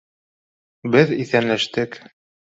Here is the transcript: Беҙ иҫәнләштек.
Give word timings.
Беҙ 0.95 1.13
иҫәнләштек. 1.17 2.01